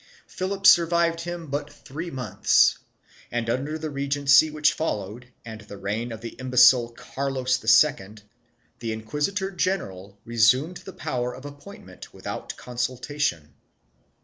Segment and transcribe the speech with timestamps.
[0.25, 2.79] Philip survived him but three months
[3.31, 8.15] and, under the regency which followed and the reign of the imbecile Carlos II,
[8.79, 13.53] the inquisitor general resumed the power of appointment without consultation.